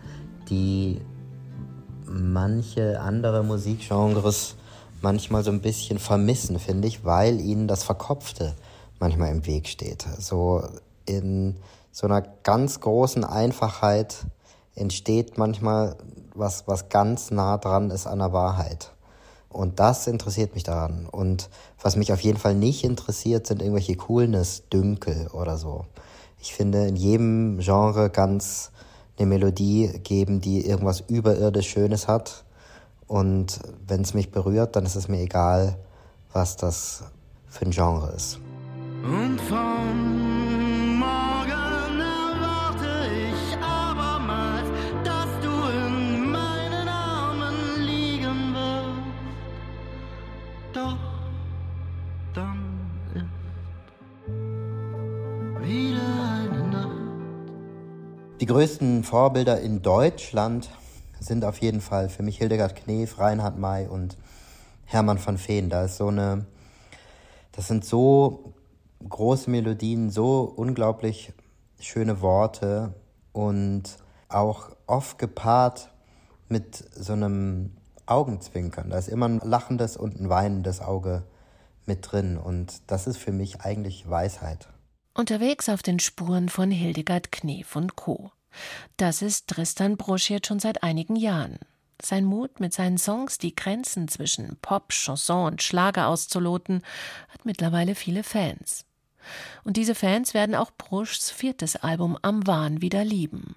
die 0.48 1.02
manche 2.06 2.98
andere 2.98 3.44
Musikgenres 3.44 4.56
manchmal 5.02 5.44
so 5.44 5.50
ein 5.50 5.60
bisschen 5.60 5.98
vermissen, 5.98 6.58
finde 6.58 6.88
ich, 6.88 7.04
weil 7.04 7.42
ihnen 7.42 7.68
das 7.68 7.84
Verkopfte 7.84 8.54
manchmal 9.00 9.32
im 9.32 9.44
Weg 9.44 9.68
steht. 9.68 10.06
So 10.18 10.66
in 11.04 11.56
so 11.92 12.06
einer 12.06 12.22
ganz 12.22 12.80
großen 12.80 13.22
Einfachheit 13.22 14.24
entsteht 14.76 15.36
manchmal 15.36 15.96
was, 16.36 16.66
was 16.66 16.88
ganz 16.88 17.30
nah 17.30 17.58
dran 17.58 17.90
ist 17.90 18.06
an 18.06 18.18
der 18.18 18.32
Wahrheit. 18.32 18.92
Und 19.48 19.80
das 19.80 20.06
interessiert 20.06 20.54
mich 20.54 20.64
daran. 20.64 21.06
Und 21.06 21.48
was 21.80 21.96
mich 21.96 22.12
auf 22.12 22.20
jeden 22.20 22.38
Fall 22.38 22.54
nicht 22.54 22.84
interessiert, 22.84 23.46
sind 23.46 23.62
irgendwelche 23.62 23.96
Coolness-Dünkel 23.96 25.28
oder 25.28 25.56
so. 25.56 25.86
Ich 26.40 26.54
finde, 26.54 26.86
in 26.86 26.96
jedem 26.96 27.58
Genre 27.60 28.10
ganz 28.10 28.70
eine 29.18 29.26
Melodie 29.26 30.00
geben, 30.02 30.40
die 30.40 30.66
irgendwas 30.66 31.00
überirdisch 31.08 31.70
Schönes 31.70 32.06
hat. 32.06 32.44
Und 33.06 33.60
wenn 33.86 34.02
es 34.02 34.14
mich 34.14 34.30
berührt, 34.30 34.76
dann 34.76 34.84
ist 34.84 34.96
es 34.96 35.08
mir 35.08 35.20
egal, 35.20 35.78
was 36.32 36.56
das 36.56 37.04
für 37.46 37.64
ein 37.64 37.70
Genre 37.70 38.12
ist. 38.14 38.38
Und 39.04 39.40
vom 39.40 40.55
größten 58.56 59.04
Vorbilder 59.04 59.60
in 59.60 59.82
Deutschland 59.82 60.70
sind 61.20 61.44
auf 61.44 61.58
jeden 61.58 61.82
Fall 61.82 62.08
für 62.08 62.22
mich 62.22 62.38
Hildegard 62.38 62.74
Knef, 62.74 63.18
Reinhard 63.18 63.58
May 63.58 63.86
und 63.86 64.16
Hermann 64.86 65.18
van 65.22 65.38
Veen. 65.38 65.68
Da 65.68 65.84
ist 65.84 65.98
so 65.98 66.08
eine, 66.08 66.46
das 67.52 67.68
sind 67.68 67.84
so 67.84 68.54
große 69.06 69.50
Melodien, 69.50 70.08
so 70.08 70.50
unglaublich 70.56 71.34
schöne 71.78 72.22
Worte 72.22 72.94
und 73.34 73.98
auch 74.30 74.70
oft 74.86 75.18
gepaart 75.18 75.90
mit 76.48 76.82
so 76.94 77.12
einem 77.12 77.76
Augenzwinkern. 78.06 78.88
Da 78.88 78.96
ist 78.96 79.08
immer 79.08 79.28
ein 79.28 79.40
lachendes 79.44 79.98
und 79.98 80.18
ein 80.18 80.30
weinendes 80.30 80.80
Auge 80.80 81.24
mit 81.84 82.10
drin 82.10 82.38
und 82.38 82.80
das 82.86 83.06
ist 83.06 83.18
für 83.18 83.32
mich 83.32 83.60
eigentlich 83.60 84.08
Weisheit. 84.08 84.66
Unterwegs 85.12 85.68
auf 85.68 85.82
den 85.82 85.98
Spuren 85.98 86.48
von 86.48 86.70
Hildegard 86.70 87.32
Knef 87.32 87.76
und 87.76 87.96
Co. 87.96 88.30
Das 88.96 89.22
ist 89.22 89.48
Tristan 89.48 89.96
Brusch 89.96 90.30
jetzt 90.30 90.46
schon 90.48 90.60
seit 90.60 90.82
einigen 90.82 91.16
Jahren. 91.16 91.58
Sein 92.02 92.24
Mut, 92.24 92.60
mit 92.60 92.74
seinen 92.74 92.98
Songs 92.98 93.38
die 93.38 93.54
Grenzen 93.54 94.08
zwischen 94.08 94.56
Pop, 94.60 94.90
Chanson 94.90 95.52
und 95.52 95.62
Schlager 95.62 96.08
auszuloten, 96.08 96.82
hat 97.28 97.44
mittlerweile 97.44 97.94
viele 97.94 98.22
Fans. 98.22 98.84
Und 99.64 99.76
diese 99.76 99.94
Fans 99.94 100.34
werden 100.34 100.54
auch 100.54 100.70
Bruschs 100.76 101.30
viertes 101.30 101.76
Album 101.76 102.16
Am 102.22 102.46
Wahn 102.46 102.80
wieder 102.80 103.04
lieben. 103.04 103.56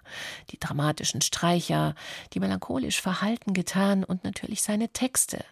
Die 0.50 0.60
dramatischen 0.60 1.22
Streicher, 1.22 1.96
die 2.34 2.40
melancholisch 2.40 3.02
verhalten 3.02 3.54
getan 3.54 4.04
und 4.04 4.24
natürlich 4.24 4.64
seine 4.64 4.90
Texte. 4.90 5.44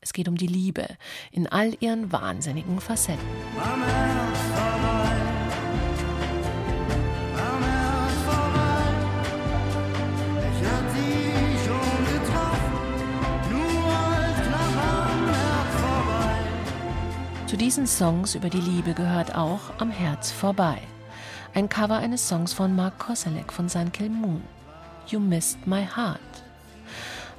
Es 0.00 0.12
geht 0.12 0.28
um 0.28 0.36
die 0.36 0.46
Liebe 0.46 0.86
in 1.32 1.46
all 1.46 1.76
ihren 1.80 2.12
wahnsinnigen 2.12 2.80
Facetten. 2.80 3.26
Am 3.60 3.82
Herz 3.82 5.25
Zu 17.56 17.64
diesen 17.64 17.86
Songs 17.86 18.34
über 18.34 18.50
die 18.50 18.60
Liebe 18.60 18.92
gehört 18.92 19.34
auch 19.34 19.78
Am 19.78 19.90
Herz 19.90 20.30
vorbei. 20.30 20.78
Ein 21.54 21.70
Cover 21.70 21.96
eines 21.96 22.28
Songs 22.28 22.52
von 22.52 22.76
Mark 22.76 22.98
Koselleck 22.98 23.50
von 23.50 23.66
Kill 23.92 24.10
Moon. 24.10 24.44
You 25.06 25.20
Missed 25.20 25.66
My 25.66 25.86
Heart. 25.86 26.20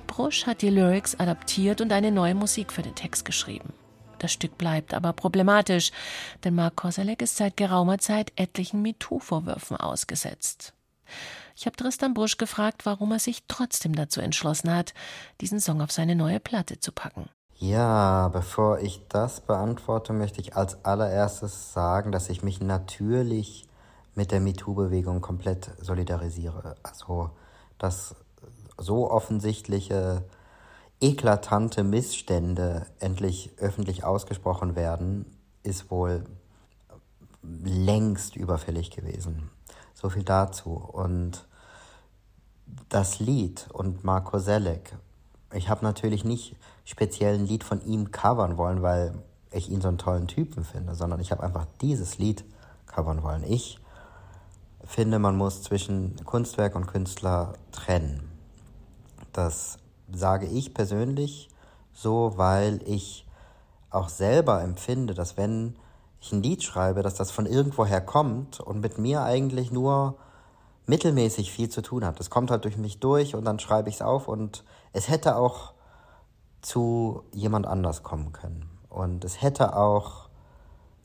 Brusch 0.08 0.48
hat 0.48 0.64
die 0.64 0.72
Lyrics 0.72 1.14
adaptiert 1.20 1.82
und 1.82 1.94
eine 1.94 2.10
neue 2.10 2.34
Musik 2.34 2.74
für 2.74 2.82
den 2.82 2.96
Text 2.96 3.26
geschrieben. 3.26 3.74
Das 4.18 4.32
Stück 4.34 4.58
bleibt 4.58 4.96
aber 4.96 5.14
problematisch, 5.14 5.92
denn 6.44 6.56
Mark 6.56 6.78
Koselleck 6.78 7.22
ist 7.22 7.38
seit 7.38 7.56
geraumer 7.56 8.00
Zeit 8.00 8.34
etlichen 8.38 8.82
MeToo-Vorwürfen 8.82 9.78
ausgesetzt. 9.78 10.74
Ich 11.56 11.68
habe 11.68 11.78
Tristan 11.78 12.16
Brusch 12.16 12.38
gefragt, 12.38 12.88
warum 12.88 13.12
er 13.12 13.20
sich 13.20 13.44
trotzdem 13.48 13.94
dazu 13.94 14.20
entschlossen 14.20 14.74
hat, 14.74 14.96
diesen 15.42 15.60
Song 15.60 15.80
auf 15.80 15.92
seine 15.92 16.16
neue 16.16 16.40
Platte 16.40 16.80
zu 16.80 16.92
packen. 16.92 17.30
Ja, 17.60 18.28
bevor 18.28 18.80
ich 18.80 19.08
das 19.10 19.42
beantworte, 19.42 20.14
möchte 20.14 20.40
ich 20.42 20.56
als 20.56 20.86
allererstes 20.86 21.74
sagen, 21.74 22.12
dass 22.12 22.30
ich 22.30 22.44
mich 22.44 22.62
natürlich 22.62 23.68
mit 24.14 24.32
der 24.32 24.42
MeToo-Bewegung 24.42 25.22
komplett 25.22 25.72
solidarisiere. 25.82 26.76
Also, 26.84 27.32
dass 27.80 28.16
so 28.78 29.10
offensichtliche, 29.10 30.24
eklatante 31.02 31.84
Missstände 31.84 32.86
endlich 33.00 33.52
öffentlich 33.58 34.04
ausgesprochen 34.04 34.76
werden, 34.76 35.26
ist 35.64 35.90
wohl 35.90 36.26
längst 37.42 38.36
überfällig 38.36 38.92
gewesen. 38.92 39.50
So 39.96 40.10
viel 40.10 40.24
dazu. 40.24 40.74
Und 40.74 41.48
das 42.90 43.20
Lied 43.20 43.68
und 43.74 44.04
Marco 44.04 44.38
Selleck, 44.38 44.96
ich 45.54 45.70
habe 45.70 45.84
natürlich 45.84 46.24
nicht 46.24 46.56
speziell 46.86 47.36
ein 47.36 47.48
Lied 47.48 47.64
von 47.64 47.86
ihm 47.86 48.12
covern 48.12 48.58
wollen, 48.58 48.82
weil 48.82 49.14
ich 49.52 49.70
ihn 49.70 49.82
so 49.82 49.88
einen 49.88 49.98
tollen 49.98 50.28
Typen 50.28 50.64
finde, 50.64 50.96
sondern 50.96 51.20
ich 51.20 51.32
habe 51.32 51.44
einfach 51.44 51.66
dieses 51.82 52.18
Lied 52.18 52.44
covern 52.86 53.24
wollen. 53.24 53.44
Ich 53.44 53.80
finde, 54.84 55.20
man 55.20 55.38
muss 55.38 55.64
zwischen 55.64 56.16
Kunstwerk 56.26 56.76
und 56.76 56.88
Künstler 56.88 57.54
trennen. 57.72 58.30
Das 59.34 59.78
sage 60.12 60.48
ich 60.48 60.74
persönlich 60.74 61.50
so, 61.94 62.34
weil 62.36 62.82
ich 62.86 63.26
auch 63.90 64.10
selber 64.10 64.62
empfinde, 64.62 65.14
dass 65.14 65.38
wenn 65.38 65.76
ich 66.20 66.32
ein 66.32 66.44
Lied 66.44 66.64
schreibe, 66.64 67.04
dass 67.04 67.16
das 67.16 67.32
von 67.32 67.46
irgendwoher 67.46 68.02
kommt 68.02 68.60
und 68.60 68.82
mit 68.82 68.98
mir 68.98 69.24
eigentlich 69.24 69.72
nur 69.72 70.16
mittelmäßig 70.88 71.52
viel 71.52 71.70
zu 71.70 71.82
tun 71.82 72.06
hat. 72.06 72.20
Das 72.20 72.30
kommt 72.30 72.50
halt 72.50 72.64
durch 72.64 72.78
mich 72.78 73.00
durch 73.00 73.36
und 73.36 73.46
dann 73.46 73.60
schreibe 73.60 73.90
ich 73.90 73.96
es 73.96 74.02
auf 74.02 74.28
und 74.28 74.64
es 74.98 75.10
hätte 75.10 75.36
auch 75.36 75.74
zu 76.62 77.24
jemand 77.32 77.68
anders 77.68 78.02
kommen 78.02 78.32
können. 78.32 78.68
Und 78.90 79.24
es 79.24 79.44
hätte 79.44 79.76
auch 79.78 80.30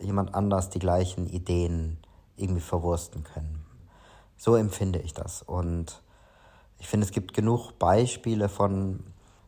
jemand 0.01 0.35
anders 0.35 0.71
die 0.71 0.79
gleichen 0.79 1.29
Ideen 1.29 1.99
irgendwie 2.37 2.63
verwursten 2.63 3.23
können. 3.23 3.67
So 4.39 4.57
empfinde 4.57 4.99
ich 5.01 5.13
das. 5.13 5.43
Und 5.43 6.03
ich 6.79 6.89
finde, 6.89 7.05
es 7.05 7.13
gibt 7.13 7.35
genug 7.35 7.79
Beispiele 7.79 8.49
von 8.49 9.05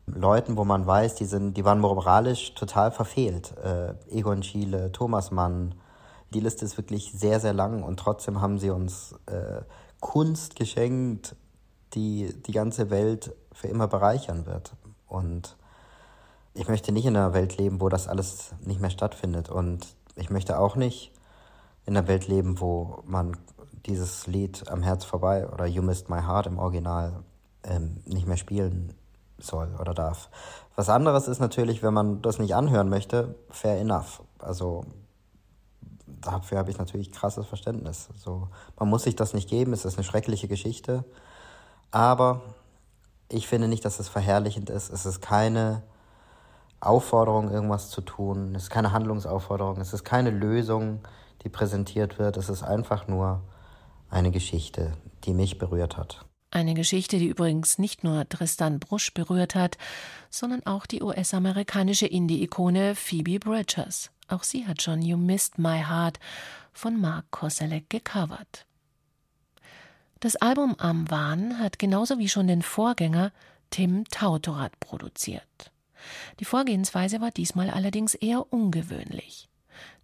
Leuten, 0.07 0.59
wo 0.59 0.64
man 0.64 0.87
weiß, 0.87 1.14
die, 1.14 1.24
sind, 1.24 1.57
die 1.57 1.64
waren 1.64 1.80
moralisch 1.80 2.54
total 2.54 2.92
verfehlt. 2.92 3.57
Äh, 3.57 3.94
Egon 4.11 4.42
Schiele, 4.42 4.92
Thomas 4.92 5.30
Mann. 5.30 5.74
Die 6.35 6.40
Liste 6.40 6.66
ist 6.66 6.76
wirklich 6.76 7.12
sehr, 7.12 7.40
sehr 7.40 7.54
lang 7.54 7.83
und 7.83 7.98
trotzdem 7.98 8.42
haben 8.42 8.59
sie 8.59 8.68
uns 8.68 9.14
äh, 9.24 9.62
Kunst 10.00 10.54
geschenkt, 10.54 11.35
die 11.94 12.35
die 12.46 12.52
ganze 12.52 12.90
Welt 12.90 13.35
für 13.52 13.68
immer 13.68 13.88
bereichern 13.88 14.46
wird. 14.46 14.74
Und 15.07 15.57
ich 16.54 16.68
möchte 16.68 16.92
nicht 16.92 17.07
in 17.07 17.16
einer 17.16 17.35
Welt 17.35 17.57
leben, 17.57 17.80
wo 17.80 17.88
das 17.88 18.09
alles 18.09 18.52
nicht 18.61 18.80
mehr 18.80 18.90
stattfindet. 18.90 19.48
Und 19.48 19.87
ich 20.16 20.30
möchte 20.30 20.59
auch 20.59 20.76
nicht 20.76 21.12
in 21.87 21.96
einer 21.96 22.09
Welt 22.09 22.28
leben, 22.28 22.61
wo 22.61 23.02
man 23.07 23.37
dieses 23.87 24.26
Lied 24.26 24.68
am 24.68 24.83
Herz 24.83 25.04
vorbei 25.04 25.46
oder 25.48 25.66
You 25.66 25.83
Missed 25.83 26.09
My 26.09 26.22
Heart 26.22 26.46
im 26.46 26.59
Original 26.59 27.22
ähm, 27.64 28.00
nicht 28.07 28.26
mehr 28.26 28.37
spielen 28.37 28.94
soll 29.38 29.74
oder 29.78 29.94
darf. 29.94 30.30
Was 30.76 30.88
anderes 30.88 31.28
ist 31.28 31.40
natürlich, 31.40 31.83
wenn 31.83 31.94
man 31.94 32.22
das 32.22 32.38
nicht 32.38 32.54
anhören 32.54 32.88
möchte, 32.88 33.35
fair 33.50 33.78
enough. 33.80 34.22
Also 34.38 34.85
dafür 36.07 36.59
habe 36.59 36.70
ich 36.70 36.78
natürlich 36.78 37.12
krasses 37.12 37.46
Verständnis. 37.46 38.09
So, 38.16 38.48
man 38.78 38.88
muss 38.88 39.02
sich 39.02 39.16
das 39.16 39.35
nicht 39.35 39.48
geben, 39.48 39.72
es 39.72 39.85
ist 39.85 39.96
eine 39.96 40.04
schreckliche 40.04 40.48
Geschichte. 40.48 41.04
Aber 41.94 42.42
ich 43.28 43.46
finde 43.46 43.68
nicht, 43.68 43.85
dass 43.85 44.00
es 44.00 44.09
verherrlichend 44.09 44.68
ist. 44.68 44.90
Es 44.90 45.07
ist 45.07 45.20
keine 45.20 45.85
Aufforderung, 46.80 47.52
irgendwas 47.52 47.88
zu 47.88 48.00
tun. 48.00 48.52
Es 48.57 48.64
ist 48.64 48.70
keine 48.70 48.90
Handlungsaufforderung. 48.90 49.80
Es 49.80 49.92
ist 49.92 50.02
keine 50.02 50.30
Lösung, 50.30 50.98
die 51.44 51.48
präsentiert 51.48 52.18
wird. 52.18 52.37
Es 52.37 52.48
ist 52.48 52.64
einfach 52.64 53.07
nur 53.07 53.42
eine 54.11 54.33
Geschichte, 54.33 54.96
die 55.22 55.35
mich 55.35 55.59
berührt 55.59 55.96
hat. 55.96 56.24
Eine 56.50 56.74
Geschichte, 56.74 57.18
die 57.18 57.28
übrigens 57.28 57.78
nicht 57.78 58.02
nur 58.02 58.28
Tristan 58.28 58.80
Brusch 58.80 59.14
berührt 59.14 59.54
hat, 59.54 59.78
sondern 60.30 60.66
auch 60.66 60.87
die 60.87 61.00
US-amerikanische 61.00 62.07
Indie-Ikone 62.07 62.96
Phoebe 62.96 63.38
Bridgers. 63.38 64.11
Auch 64.26 64.42
sie 64.42 64.66
hat 64.66 64.83
schon 64.83 65.00
You 65.00 65.16
Missed 65.16 65.59
My 65.59 65.85
Heart 65.88 66.18
von 66.72 67.00
Mark 67.00 67.30
Koselleck 67.30 67.88
gecovert. 67.88 68.66
Das 70.24 70.37
Album 70.37 70.74
Am 70.78 71.10
Wahn 71.10 71.58
hat 71.58 71.78
genauso 71.78 72.18
wie 72.18 72.30
schon 72.30 72.46
den 72.46 72.62
Vorgänger 72.62 73.30
Tim 73.68 74.06
Tautorat 74.06 74.72
produziert. 74.80 75.70
Die 76.40 76.46
Vorgehensweise 76.46 77.20
war 77.20 77.30
diesmal 77.30 77.68
allerdings 77.68 78.14
eher 78.14 78.50
ungewöhnlich. 78.50 79.50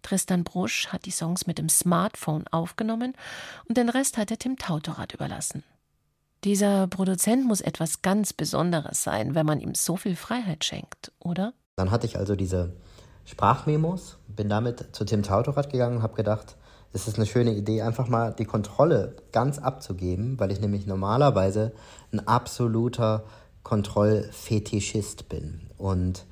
Tristan 0.03 0.43
Brusch 0.43 0.89
hat 0.89 1.05
die 1.05 1.11
Songs 1.11 1.47
mit 1.47 1.57
dem 1.57 1.69
Smartphone 1.69 2.45
aufgenommen 2.51 3.15
und 3.67 3.77
den 3.77 3.89
Rest 3.89 4.19
hat 4.19 4.29
er 4.29 4.37
Tim 4.37 4.57
Tautorat 4.57 5.11
überlassen. 5.11 5.63
Dieser 6.43 6.85
Produzent 6.85 7.47
muss 7.47 7.61
etwas 7.61 8.03
ganz 8.03 8.31
Besonderes 8.31 9.01
sein, 9.01 9.33
wenn 9.33 9.47
man 9.47 9.59
ihm 9.59 9.73
so 9.73 9.97
viel 9.97 10.15
Freiheit 10.15 10.63
schenkt, 10.63 11.11
oder? 11.17 11.53
Dann 11.77 11.89
hatte 11.89 12.05
ich 12.05 12.19
also 12.19 12.35
diese 12.35 12.75
Sprachmemos, 13.25 14.19
bin 14.27 14.49
damit 14.49 14.95
zu 14.95 15.03
Tim 15.03 15.23
Tautorat 15.23 15.71
gegangen 15.71 15.97
und 15.97 16.03
habe 16.03 16.13
gedacht, 16.13 16.57
es 16.93 17.07
ist 17.07 17.17
eine 17.17 17.25
schöne 17.25 17.53
Idee, 17.53 17.81
einfach 17.81 18.07
mal 18.07 18.33
die 18.33 18.45
Kontrolle 18.45 19.15
ganz 19.31 19.59
abzugeben, 19.59 20.39
weil 20.39 20.51
ich 20.51 20.59
nämlich 20.59 20.85
normalerweise 20.85 21.71
ein 22.11 22.25
absoluter 22.27 23.23
Kontrollfetischist 23.63 25.29
bin. 25.29 25.61
Und 25.77 26.25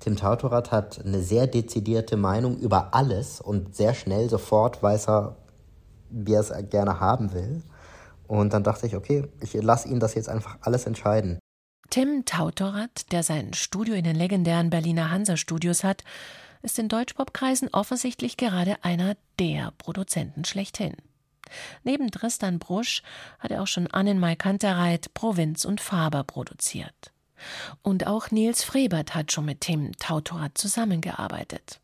Tim 0.00 0.16
Tautorat 0.16 0.70
hat 0.70 1.04
eine 1.04 1.22
sehr 1.22 1.46
dezidierte 1.46 2.16
Meinung 2.16 2.58
über 2.58 2.92
alles 2.92 3.40
und 3.40 3.74
sehr 3.74 3.94
schnell 3.94 4.28
sofort 4.28 4.82
weiß 4.82 5.08
er, 5.08 5.36
wie 6.10 6.34
er 6.34 6.40
es 6.40 6.52
gerne 6.70 7.00
haben 7.00 7.32
will. 7.32 7.62
Und 8.26 8.52
dann 8.52 8.64
dachte 8.64 8.86
ich, 8.86 8.96
okay, 8.96 9.24
ich 9.40 9.54
lasse 9.54 9.88
ihn 9.88 10.00
das 10.00 10.14
jetzt 10.14 10.28
einfach 10.28 10.58
alles 10.62 10.86
entscheiden. 10.86 11.38
Tim 11.90 12.24
Tautorat, 12.24 13.12
der 13.12 13.22
sein 13.22 13.52
Studio 13.52 13.94
in 13.94 14.04
den 14.04 14.16
legendären 14.16 14.70
Berliner 14.70 15.10
Hansa-Studios 15.10 15.84
hat, 15.84 16.04
ist 16.62 16.78
in 16.78 16.88
Deutschpop-Kreisen 16.88 17.68
offensichtlich 17.72 18.36
gerade 18.36 18.76
einer 18.82 19.16
der 19.38 19.72
Produzenten 19.78 20.44
schlechthin. 20.44 20.96
Neben 21.84 22.10
Tristan 22.10 22.58
Brusch 22.58 23.02
hat 23.38 23.50
er 23.50 23.62
auch 23.62 23.66
schon 23.66 23.88
Annenmai 23.88 24.36
Kantereit, 24.36 25.12
Provinz 25.14 25.64
und 25.64 25.80
Faber 25.80 26.24
produziert. 26.24 27.12
Und 27.82 28.06
auch 28.06 28.30
Nils 28.30 28.62
Frebert 28.62 29.14
hat 29.14 29.32
schon 29.32 29.46
mit 29.46 29.62
Tim 29.62 29.92
Tautorat 29.98 30.56
zusammengearbeitet 30.56 31.80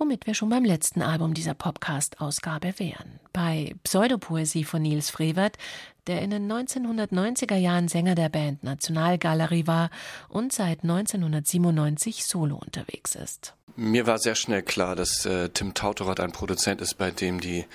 womit 0.00 0.26
wir 0.26 0.34
schon 0.34 0.48
beim 0.48 0.64
letzten 0.64 1.02
Album 1.02 1.34
dieser 1.34 1.52
Podcast-Ausgabe 1.52 2.78
wären. 2.78 3.20
Bei 3.34 3.74
Pseudopoesie 3.84 4.64
von 4.64 4.80
Nils 4.80 5.10
Frevert, 5.10 5.58
der 6.06 6.22
in 6.22 6.30
den 6.30 6.50
1990er 6.50 7.56
Jahren 7.56 7.86
Sänger 7.86 8.14
der 8.14 8.30
Band 8.30 8.64
Nationalgalerie 8.64 9.66
war 9.66 9.90
und 10.30 10.54
seit 10.54 10.82
1997 10.82 12.24
solo 12.24 12.56
unterwegs 12.56 13.14
ist. 13.14 13.54
Mir 13.76 14.06
war 14.06 14.18
sehr 14.18 14.34
schnell 14.34 14.62
klar, 14.62 14.96
dass 14.96 15.26
äh, 15.26 15.50
Tim 15.50 15.74
Tautorat 15.74 16.18
ein 16.18 16.32
Produzent 16.32 16.80
ist, 16.80 16.94
bei 16.94 17.10
dem 17.10 17.40
die 17.40 17.66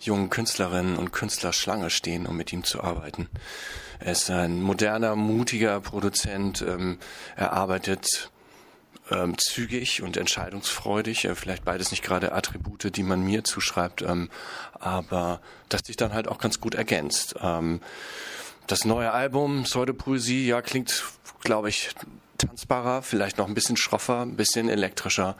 jungen 0.00 0.30
Künstlerinnen 0.30 0.96
und 0.96 1.12
Künstler 1.12 1.52
Schlange 1.52 1.90
stehen, 1.90 2.26
um 2.26 2.36
mit 2.36 2.52
ihm 2.52 2.64
zu 2.64 2.82
arbeiten. 2.82 3.28
Er 3.98 4.12
ist 4.12 4.30
ein 4.30 4.62
moderner, 4.62 5.14
mutiger 5.14 5.80
Produzent. 5.80 6.62
Ähm, 6.62 6.98
er 7.36 7.52
arbeitet 7.52 8.30
ähm, 9.10 9.36
zügig 9.38 10.02
und 10.02 10.16
entscheidungsfreudig. 10.16 11.24
Äh, 11.24 11.34
vielleicht 11.34 11.64
beides 11.64 11.90
nicht 11.90 12.02
gerade 12.02 12.32
Attribute, 12.32 12.96
die 12.96 13.02
man 13.02 13.22
mir 13.22 13.44
zuschreibt, 13.44 14.02
ähm, 14.02 14.30
aber 14.72 15.40
das 15.68 15.82
sich 15.86 15.96
dann 15.96 16.12
halt 16.12 16.28
auch 16.28 16.38
ganz 16.38 16.60
gut 16.60 16.74
ergänzt. 16.74 17.34
Ähm, 17.40 17.80
das 18.66 18.84
neue 18.84 19.12
Album 19.12 19.62
Pseudopoesie, 19.62 20.46
ja, 20.46 20.60
klingt, 20.60 21.04
glaube 21.40 21.68
ich, 21.68 21.90
tanzbarer, 22.38 23.02
vielleicht 23.02 23.38
noch 23.38 23.48
ein 23.48 23.54
bisschen 23.54 23.76
schroffer, 23.76 24.22
ein 24.22 24.36
bisschen 24.36 24.68
elektrischer 24.68 25.36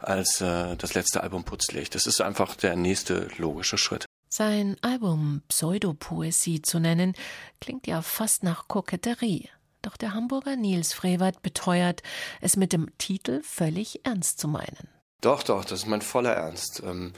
als 0.00 0.40
äh, 0.40 0.76
das 0.76 0.94
letzte 0.94 1.22
Album 1.22 1.44
Putzlicht. 1.44 1.94
Das 1.94 2.06
ist 2.06 2.20
einfach 2.20 2.54
der 2.54 2.76
nächste 2.76 3.28
logische 3.38 3.78
Schritt. 3.78 4.06
Sein 4.30 4.76
Album 4.82 5.42
Pseudopoesie 5.48 6.62
zu 6.62 6.78
nennen, 6.78 7.14
klingt 7.60 7.86
ja 7.86 8.02
fast 8.02 8.44
nach 8.44 8.68
Koketterie. 8.68 9.48
Doch 9.88 9.96
der 9.96 10.12
Hamburger 10.12 10.54
Nils 10.54 10.92
Frevert 10.92 11.40
beteuert, 11.40 12.02
es 12.42 12.58
mit 12.58 12.74
dem 12.74 12.90
Titel 12.98 13.40
völlig 13.42 14.04
ernst 14.04 14.38
zu 14.38 14.46
meinen. 14.46 14.86
Doch, 15.22 15.42
doch, 15.42 15.64
das 15.64 15.80
ist 15.80 15.86
mein 15.86 16.02
voller 16.02 16.34
Ernst. 16.34 16.82
Ähm, 16.84 17.14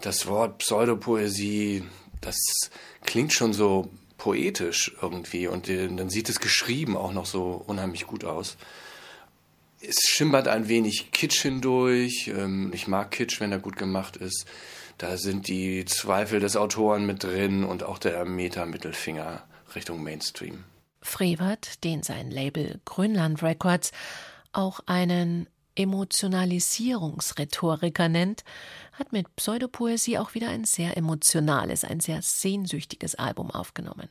das 0.00 0.28
Wort 0.28 0.58
Pseudopoesie, 0.58 1.82
das 2.20 2.36
klingt 3.04 3.32
schon 3.32 3.52
so 3.52 3.90
poetisch 4.18 4.94
irgendwie 5.02 5.48
und 5.48 5.68
dann 5.68 6.10
sieht 6.10 6.28
es 6.28 6.38
geschrieben 6.38 6.96
auch 6.96 7.12
noch 7.12 7.26
so 7.26 7.60
unheimlich 7.66 8.06
gut 8.06 8.24
aus. 8.24 8.56
Es 9.80 9.96
schimmert 10.02 10.46
ein 10.46 10.68
wenig 10.68 11.10
Kitsch 11.10 11.42
hindurch. 11.42 12.28
Ähm, 12.28 12.70
ich 12.72 12.86
mag 12.86 13.10
Kitsch, 13.10 13.40
wenn 13.40 13.50
er 13.50 13.58
gut 13.58 13.76
gemacht 13.76 14.16
ist. 14.16 14.46
Da 14.96 15.16
sind 15.16 15.48
die 15.48 15.84
Zweifel 15.86 16.38
des 16.38 16.54
Autoren 16.54 17.04
mit 17.04 17.24
drin 17.24 17.64
und 17.64 17.82
auch 17.82 17.98
der 17.98 18.24
Meta-Mittelfinger 18.24 19.42
Richtung 19.74 20.04
Mainstream. 20.04 20.62
Frevert, 21.02 21.84
den 21.84 22.02
sein 22.02 22.30
Label 22.30 22.80
Grönland 22.84 23.42
Records 23.42 23.92
auch 24.52 24.80
einen 24.86 25.46
Emotionalisierungsrhetoriker 25.74 28.08
nennt, 28.08 28.44
hat 28.92 29.12
mit 29.12 29.36
Pseudopoesie 29.36 30.18
auch 30.18 30.34
wieder 30.34 30.48
ein 30.48 30.64
sehr 30.64 30.96
emotionales, 30.96 31.84
ein 31.84 32.00
sehr 32.00 32.22
sehnsüchtiges 32.22 33.14
Album 33.14 33.50
aufgenommen. 33.50 34.08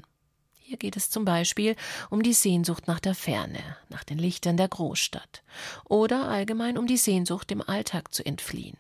Hier 0.60 0.78
geht 0.78 0.96
es 0.96 1.10
zum 1.10 1.26
Beispiel 1.26 1.76
um 2.10 2.24
die 2.24 2.32
Sehnsucht 2.34 2.88
nach 2.88 3.02
der 3.02 3.14
Ferne, 3.14 3.60
nach 3.90 4.06
den 4.06 4.18
Lichtern 4.18 4.58
der 4.58 4.70
Großstadt 4.70 5.44
oder 5.84 6.30
allgemein 6.30 6.78
um 6.78 6.88
die 6.88 6.98
Sehnsucht, 6.98 7.50
dem 7.50 7.62
Alltag 7.62 8.14
zu 8.14 8.26
entfliehen. 8.26 8.78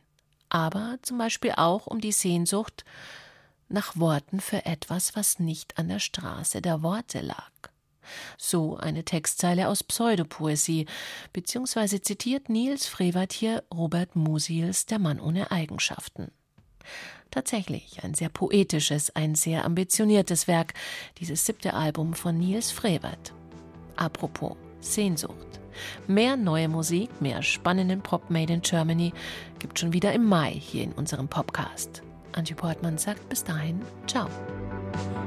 Aber 0.48 0.98
zum 1.02 1.18
Beispiel 1.18 1.52
auch 1.58 1.88
um 1.88 2.00
die 2.02 2.14
Sehnsucht 2.14 2.86
nach 3.68 3.98
Worten 3.98 4.40
für 4.40 4.66
etwas, 4.66 5.16
was 5.16 5.40
nicht 5.40 5.78
an 5.78 5.90
der 5.90 6.00
Straße 6.00 6.62
der 6.62 6.82
Worte 6.82 7.20
lag. 7.22 7.71
So 8.38 8.78
eine 8.78 9.04
Textzeile 9.04 9.68
aus 9.68 9.84
Pseudopoesie, 9.84 10.86
beziehungsweise 11.34 12.02
zitiert 12.02 12.50
Niels 12.50 12.88
Frevert 12.88 13.34
hier 13.34 13.64
Robert 13.74 14.16
Musil,s 14.16 14.86
Der 14.86 15.00
Mann 15.00 15.20
ohne 15.20 15.52
Eigenschaften. 15.52 16.32
Tatsächlich 17.30 18.04
ein 18.04 18.14
sehr 18.14 18.30
poetisches, 18.30 19.16
ein 19.16 19.36
sehr 19.36 19.64
ambitioniertes 19.66 20.48
Werk, 20.48 20.74
dieses 21.20 21.46
siebte 21.46 21.74
Album 21.74 22.14
von 22.14 22.38
Niels 22.38 22.72
Frevert. 22.72 23.34
Apropos 23.96 24.58
Sehnsucht. 24.82 25.60
Mehr 26.08 26.36
neue 26.36 26.68
Musik, 26.68 27.10
mehr 27.22 27.42
spannenden 27.42 28.02
Pop 28.02 28.30
Made 28.30 28.52
in 28.52 28.62
Germany 28.62 29.14
gibt 29.60 29.80
schon 29.80 29.94
wieder 29.94 30.12
im 30.12 30.26
Mai 30.26 30.52
hier 30.52 30.84
in 30.84 30.92
unserem 30.92 31.30
Podcast. 31.30 32.04
Angie 32.34 32.54
Portmann 32.54 32.98
sagt 32.98 33.28
bis 33.30 33.44
dahin, 33.44 33.82
ciao. 34.08 34.28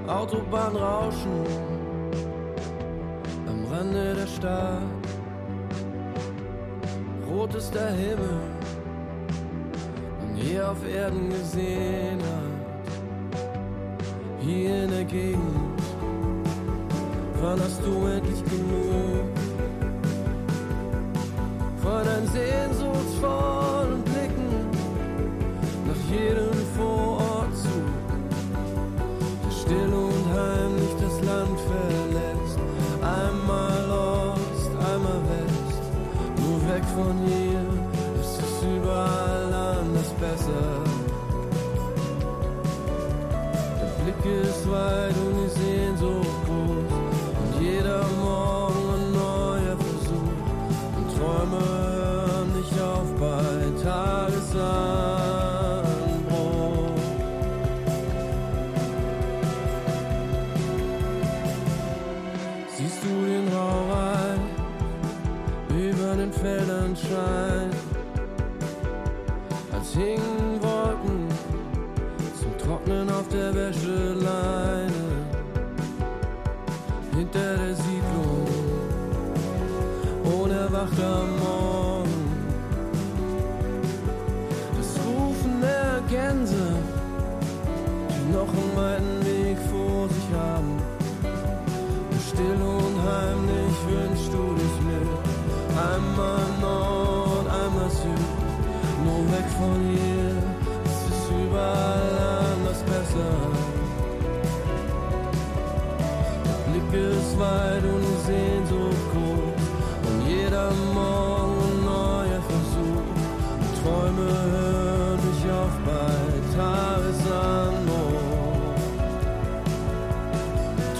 Autobahnrauschen 0.06 1.83
Rande 3.74 4.14
der 4.14 4.26
Stadt. 4.26 4.82
Rot 7.28 7.54
ist 7.54 7.74
der 7.74 7.90
Himmel, 7.90 8.38
den 10.20 10.36
je 10.36 10.60
auf 10.60 10.78
Erden 10.86 11.28
gesehen 11.30 12.20
hat. 12.20 13.40
Hier 14.40 14.84
in 14.84 14.90
der 14.90 15.04
Gegend, 15.04 15.82
wann 17.40 17.58
hast 17.60 17.80
du 17.84 18.06
endlich 18.06 18.44
genug? 18.44 19.26
Von 21.82 22.04
deinen 22.04 22.28
sehnsuchtsvollen 22.28 24.02
Blicken 24.04 24.70
nach 25.88 26.02
jedem 26.10 26.58
Vorort 26.76 27.13
von 36.94 37.18
hier, 37.26 37.66
ist 38.20 38.38
es 38.40 38.62
überall 38.62 39.52
anders 39.52 40.10
besser. 40.20 40.84
Der 43.80 43.90
Blick 44.02 44.22
ist 44.42 44.70
weit 44.70 45.23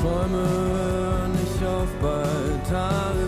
Träume 0.04 1.30
nicht 1.32 1.64
auf 1.64 1.88
bei 2.02 2.24
Tagesanbruch. 2.68 3.24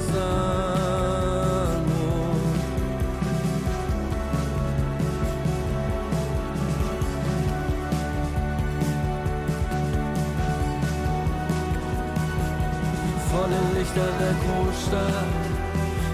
von 13.31 13.51
den 13.51 13.69
Lichtern 13.79 14.15
der 14.21 14.35
Großstadt, 14.45 15.33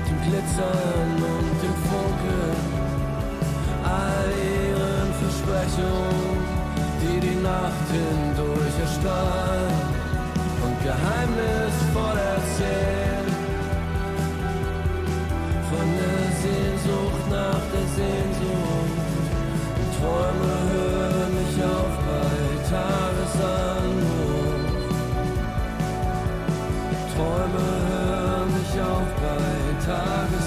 dem 0.06 0.18
Glitzern 0.30 1.10
und 1.34 1.54
dem 1.62 1.76
Funkeln, 1.90 2.60
all 3.84 4.30
ihren 4.54 5.10
Versprechungen, 5.22 6.38
die 7.00 7.18
die 7.18 7.38
Nacht 7.42 7.88
hindurch 7.90 8.76
und 8.86 9.91
geheimnisvoll 10.82 12.18
erzählen. 12.34 13.26
Von 15.70 15.86
der 16.00 16.22
Sehnsucht 16.42 17.24
nach 17.30 17.64
der 17.72 17.86
Sehnsucht 17.96 18.96
und 19.78 19.90
Träume 19.98 20.54
hören 20.72 21.32
mich 21.38 21.56
auf 21.64 21.94
bei 22.06 22.34
Tagesanbruch. 22.72 23.82
Träume 27.14 27.66
hören 27.88 28.48
mich 28.56 28.74
auf 28.80 29.10
bei 29.22 29.52
Tages 29.86 30.41